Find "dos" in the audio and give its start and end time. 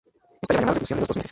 1.09-1.17